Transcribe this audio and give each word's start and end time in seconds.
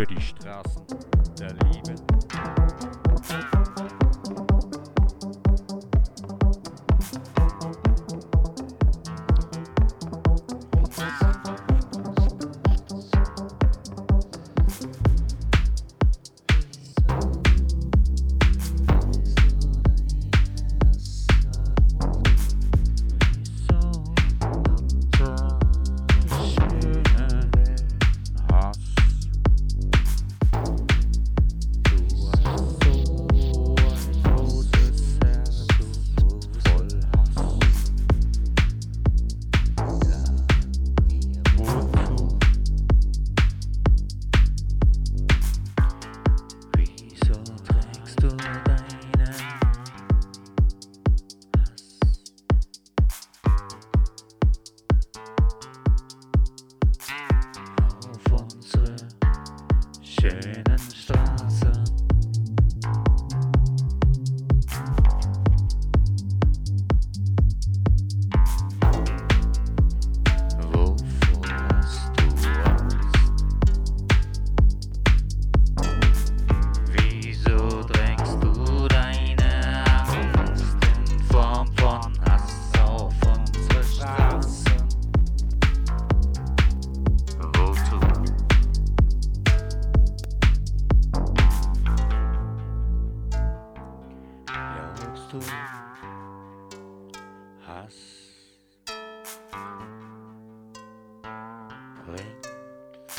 für 0.00 0.06
die 0.06 0.20
Straßen 0.22 0.86
der 1.38 1.52
Liebe. 1.52 2.59
schönen 60.20 60.62
du 95.30 95.38
hast. 97.66 98.20
Wenn's 102.06 103.16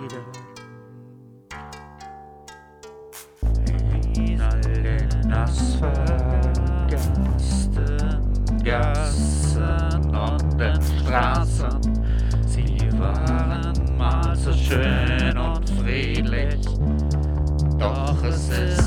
wieder 0.00 0.24
in 4.14 4.40
allen 4.40 5.32
Asphalt, 5.32 6.96
Gassen 8.62 10.14
und 10.14 10.60
den 10.60 10.80
Straßen, 10.82 11.80
sie 12.46 12.78
waren 12.98 13.96
mal 13.96 14.36
so 14.36 14.52
schön 14.52 15.36
und 15.36 15.68
friedlich, 15.70 16.64
doch 17.78 18.22
es 18.22 18.50
ist 18.50 18.79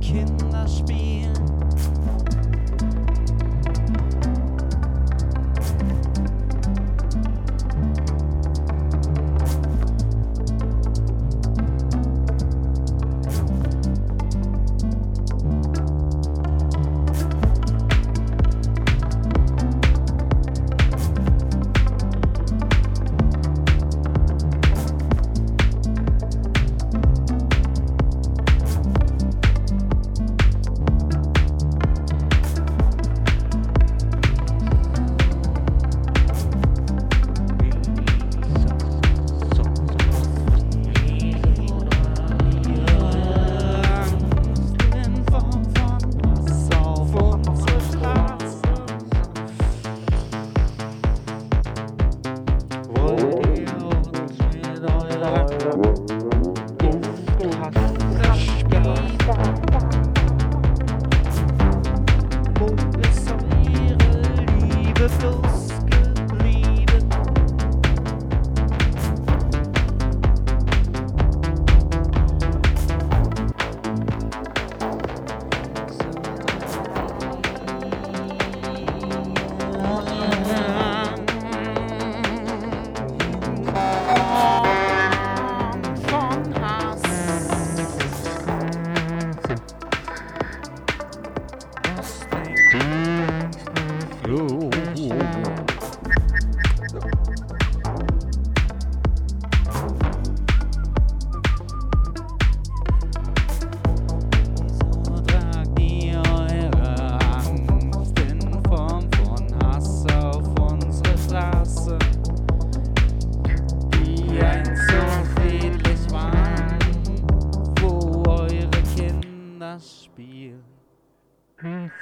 kynna 0.00 0.68
spí 0.68 1.07